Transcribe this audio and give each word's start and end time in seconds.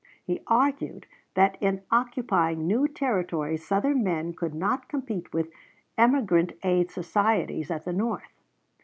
He 0.25 0.41
argued 0.47 1.05
that 1.35 1.59
in 1.61 1.83
occupying 1.91 2.65
new 2.65 2.87
Territories 2.87 3.63
Southern 3.63 4.03
men 4.03 4.33
could 4.33 4.55
not 4.55 4.89
compete 4.89 5.31
with 5.31 5.51
emigrant 5.95 6.53
aid 6.63 6.89
societies 6.89 7.69
at 7.69 7.85
the 7.85 7.93
North. 7.93 8.33